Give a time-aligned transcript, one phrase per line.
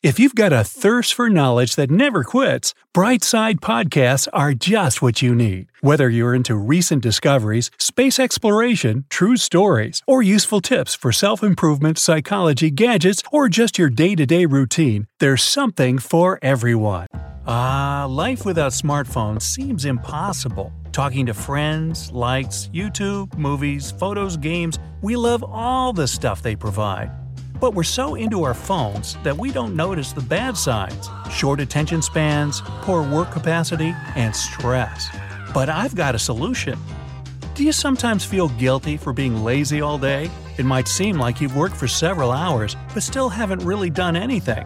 [0.00, 5.22] If you've got a thirst for knowledge that never quits, Brightside Podcasts are just what
[5.22, 5.72] you need.
[5.80, 11.98] Whether you're into recent discoveries, space exploration, true stories, or useful tips for self improvement,
[11.98, 17.08] psychology, gadgets, or just your day to day routine, there's something for everyone.
[17.48, 20.72] Ah, life without smartphones seems impossible.
[20.92, 27.10] Talking to friends, likes, YouTube, movies, photos, games, we love all the stuff they provide.
[27.60, 32.02] But we're so into our phones that we don't notice the bad sides short attention
[32.02, 35.08] spans, poor work capacity, and stress.
[35.52, 36.78] But I've got a solution.
[37.54, 40.30] Do you sometimes feel guilty for being lazy all day?
[40.58, 44.64] It might seem like you've worked for several hours, but still haven't really done anything.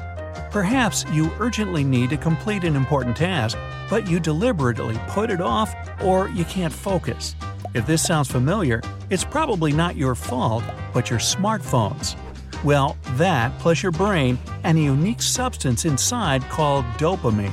[0.50, 3.56] Perhaps you urgently need to complete an important task,
[3.88, 7.34] but you deliberately put it off or you can't focus.
[7.74, 10.62] If this sounds familiar, it's probably not your fault,
[10.92, 12.16] but your smartphone's.
[12.64, 17.52] Well, that plus your brain and a unique substance inside called dopamine.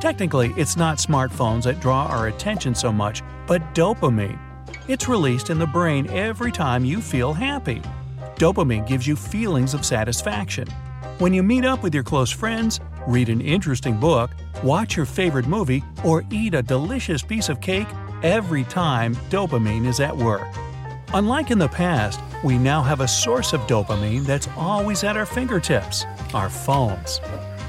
[0.00, 4.38] Technically, it's not smartphones that draw our attention so much, but dopamine.
[4.88, 7.80] It's released in the brain every time you feel happy.
[8.36, 10.68] Dopamine gives you feelings of satisfaction.
[11.18, 14.32] When you meet up with your close friends, read an interesting book,
[14.64, 17.88] watch your favorite movie, or eat a delicious piece of cake,
[18.24, 20.42] every time dopamine is at work.
[21.14, 25.24] Unlike in the past, we now have a source of dopamine that's always at our
[25.24, 26.04] fingertips
[26.34, 27.20] our phones.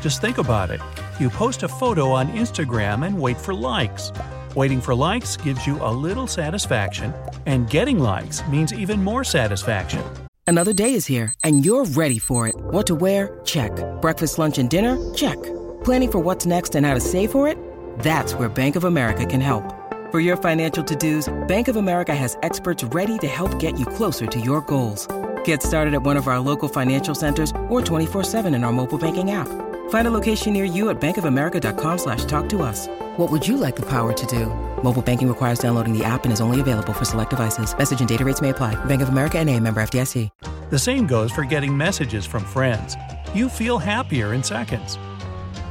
[0.01, 0.81] Just think about it.
[1.19, 4.11] You post a photo on Instagram and wait for likes.
[4.55, 7.13] Waiting for likes gives you a little satisfaction,
[7.45, 10.03] and getting likes means even more satisfaction.
[10.47, 12.55] Another day is here, and you're ready for it.
[12.71, 13.39] What to wear?
[13.45, 13.71] Check.
[14.01, 14.97] Breakfast, lunch, and dinner?
[15.13, 15.37] Check.
[15.83, 17.59] Planning for what's next and how to save for it?
[17.99, 19.63] That's where Bank of America can help.
[20.11, 24.27] For your financial to-dos, Bank of America has experts ready to help get you closer
[24.27, 25.07] to your goals.
[25.43, 29.31] Get started at one of our local financial centers or 24-7 in our mobile banking
[29.31, 29.47] app.
[29.89, 32.87] Find a location near you at bankofamerica.com slash talk to us.
[33.17, 34.45] What would you like the power to do?
[34.83, 37.75] Mobile banking requires downloading the app and is only available for select devices.
[37.75, 38.75] Message and data rates may apply.
[38.85, 40.29] Bank of America and a member FDIC.
[40.69, 42.95] The same goes for getting messages from friends.
[43.33, 44.97] You feel happier in seconds.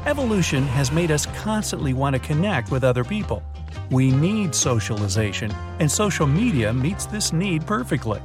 [0.07, 3.43] Evolution has made us constantly want to connect with other people.
[3.91, 8.21] We need socialization, and social media meets this need perfectly.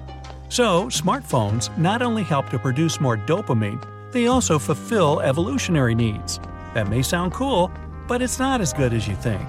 [0.49, 6.39] So, smartphones not only help to produce more dopamine, they also fulfill evolutionary needs.
[6.73, 7.71] That may sound cool,
[8.07, 9.45] but it's not as good as you think.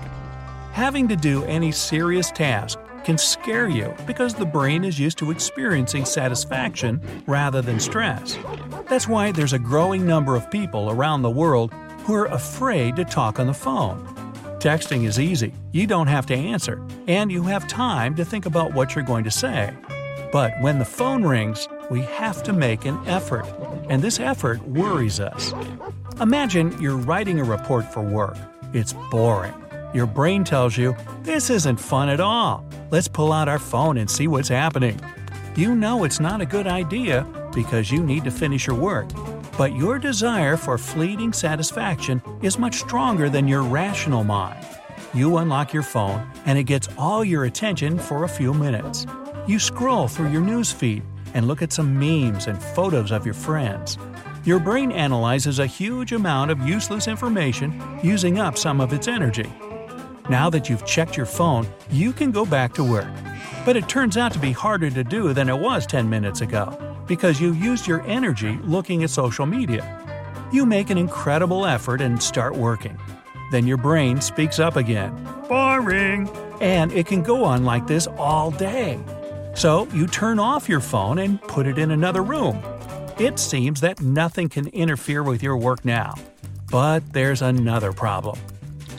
[0.73, 5.31] Having to do any serious task can scare you because the brain is used to
[5.31, 8.39] experiencing satisfaction rather than stress.
[8.89, 11.73] That's why there's a growing number of people around the world
[12.05, 14.20] who are afraid to talk on the phone.
[14.61, 18.75] Texting is easy, you don't have to answer, and you have time to think about
[18.75, 19.75] what you're going to say.
[20.33, 23.47] But when the phone rings, we have to make an effort,
[23.89, 25.55] and this effort worries us.
[26.21, 28.37] Imagine you're writing a report for work.
[28.75, 29.55] It's boring.
[29.95, 32.63] Your brain tells you, this isn't fun at all.
[32.91, 35.01] Let's pull out our phone and see what's happening.
[35.57, 39.09] You know it's not a good idea because you need to finish your work,
[39.61, 44.67] but your desire for fleeting satisfaction is much stronger than your rational mind.
[45.13, 49.05] You unlock your phone, and it gets all your attention for a few minutes.
[49.47, 51.03] You scroll through your newsfeed
[51.35, 53.99] and look at some memes and photos of your friends.
[54.45, 59.53] Your brain analyzes a huge amount of useless information, using up some of its energy.
[60.31, 63.13] Now that you've checked your phone, you can go back to work.
[63.67, 66.90] But it turns out to be harder to do than it was 10 minutes ago
[67.11, 69.85] because you used your energy looking at social media.
[70.53, 72.97] You make an incredible effort and start working.
[73.51, 75.13] Then your brain speaks up again.
[75.49, 76.31] Boring!
[76.61, 79.01] And it can go on like this all day.
[79.55, 82.63] So you turn off your phone and put it in another room.
[83.19, 86.15] It seems that nothing can interfere with your work now.
[86.71, 88.39] But there's another problem.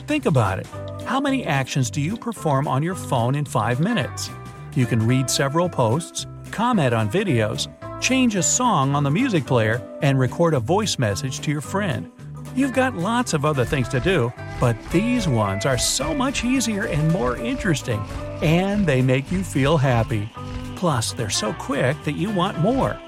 [0.06, 0.66] Think about it.
[1.06, 4.28] How many actions do you perform on your phone in 5 minutes?
[4.74, 7.68] You can read several posts, comment on videos,
[8.02, 12.10] change a song on the music player, and record a voice message to your friend.
[12.56, 16.86] You've got lots of other things to do, but these ones are so much easier
[16.86, 18.00] and more interesting,
[18.42, 20.28] and they make you feel happy.
[20.74, 22.98] Plus, they're so quick that you want more.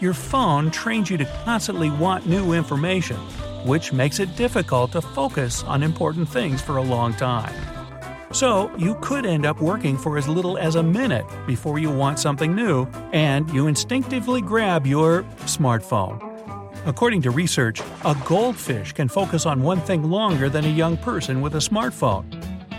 [0.00, 3.16] Your phone trains you to constantly want new information,
[3.64, 7.79] which makes it difficult to focus on important things for a long time.
[8.32, 12.20] So, you could end up working for as little as a minute before you want
[12.20, 16.26] something new, and you instinctively grab your smartphone.
[16.86, 21.40] According to research, a goldfish can focus on one thing longer than a young person
[21.40, 22.24] with a smartphone.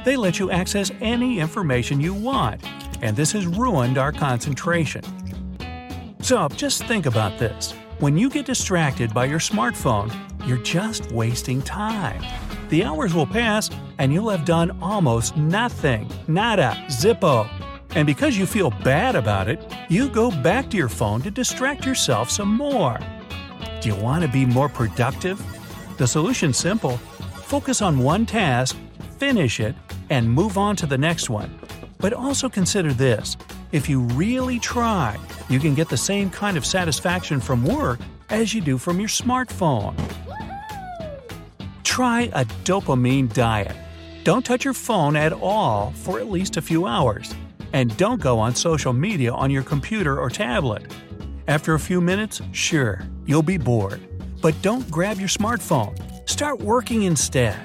[0.06, 2.62] They let you access any information you want,
[3.02, 5.04] and this has ruined our concentration.
[6.22, 7.74] So just think about this.
[8.02, 10.12] When you get distracted by your smartphone,
[10.48, 12.26] you're just wasting time.
[12.70, 13.70] The hours will pass
[14.00, 16.10] and you'll have done almost nothing.
[16.28, 17.48] Nada, zippo.
[17.92, 21.86] And because you feel bad about it, you go back to your phone to distract
[21.86, 22.98] yourself some more.
[23.82, 25.40] Do you want to be more productive?
[26.00, 26.98] The solution's simple.
[27.44, 28.78] Focus on one task,
[29.20, 29.76] finish it,
[30.10, 31.54] and move on to the next one.
[32.00, 33.38] But also consider this
[33.72, 35.18] if you really try,
[35.50, 39.10] you can get the same kind of satisfaction from work as you do from your
[39.10, 39.96] smartphone.
[41.84, 43.76] Try a dopamine diet.
[44.24, 47.34] Don't touch your phone at all for at least a few hours.
[47.74, 50.84] And don't go on social media on your computer or tablet.
[51.48, 54.02] After a few minutes, sure, you'll be bored.
[54.42, 55.98] But don't grab your smartphone.
[56.30, 57.56] Start working instead.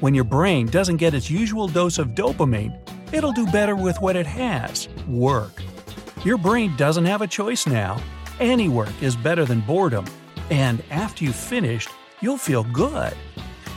[0.00, 4.16] When your brain doesn't get its usual dose of dopamine, it'll do better with what
[4.16, 5.62] it has work.
[6.24, 8.00] Your brain doesn't have a choice now.
[8.40, 10.06] Any work is better than boredom.
[10.50, 11.88] And after you've finished,
[12.20, 13.14] you'll feel good.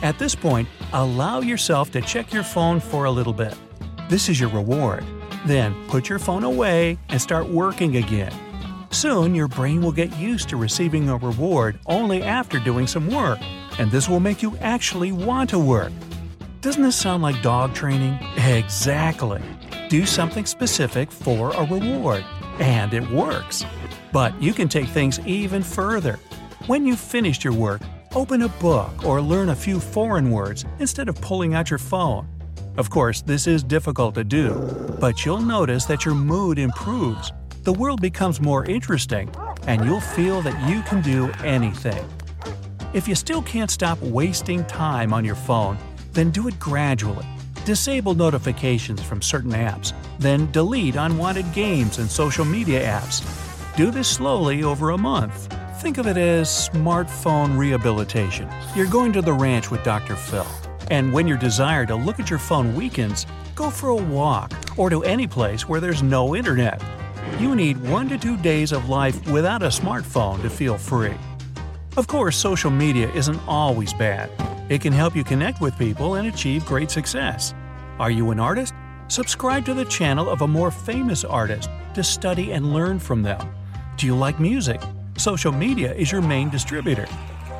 [0.02, 3.54] At this point, allow yourself to check your phone for a little bit.
[4.08, 5.04] This is your reward.
[5.46, 8.32] Then put your phone away and start working again.
[8.90, 13.38] Soon, your brain will get used to receiving a reward only after doing some work,
[13.78, 15.92] and this will make you actually want to work.
[16.62, 18.20] Doesn't this sound like dog training?
[18.36, 19.42] Exactly.
[19.88, 22.24] Do something specific for a reward,
[22.60, 23.64] and it works.
[24.12, 26.20] But you can take things even further.
[26.68, 27.82] When you've finished your work,
[28.14, 32.28] open a book or learn a few foreign words instead of pulling out your phone.
[32.76, 34.54] Of course, this is difficult to do,
[35.00, 37.32] but you'll notice that your mood improves,
[37.64, 39.34] the world becomes more interesting,
[39.66, 42.08] and you'll feel that you can do anything.
[42.92, 45.76] If you still can't stop wasting time on your phone,
[46.12, 47.26] then do it gradually.
[47.64, 53.22] Disable notifications from certain apps, then delete unwanted games and social media apps.
[53.76, 55.46] Do this slowly over a month.
[55.80, 58.48] Think of it as smartphone rehabilitation.
[58.74, 60.16] You're going to the ranch with Dr.
[60.16, 60.46] Phil.
[60.90, 64.90] And when your desire to look at your phone weakens, go for a walk or
[64.90, 66.82] to any place where there's no internet.
[67.38, 71.14] You need one to two days of life without a smartphone to feel free.
[71.96, 74.30] Of course, social media isn't always bad.
[74.72, 77.52] It can help you connect with people and achieve great success.
[77.98, 78.72] Are you an artist?
[79.08, 83.54] Subscribe to the channel of a more famous artist to study and learn from them.
[83.98, 84.80] Do you like music?
[85.18, 87.06] Social media is your main distributor.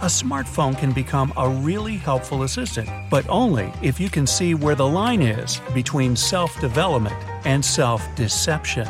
[0.00, 4.74] A smartphone can become a really helpful assistant, but only if you can see where
[4.74, 8.88] the line is between self development and self deception.